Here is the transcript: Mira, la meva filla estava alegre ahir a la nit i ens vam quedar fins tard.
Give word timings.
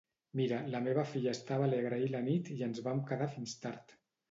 Mira, 0.37 0.61
la 0.75 0.79
meva 0.85 1.03
filla 1.09 1.33
estava 1.37 1.67
alegre 1.69 1.99
ahir 1.99 2.09
a 2.11 2.13
la 2.17 2.23
nit 2.31 2.51
i 2.57 2.59
ens 2.71 2.83
vam 2.91 3.05
quedar 3.13 3.31
fins 3.37 3.57
tard. 3.69 3.97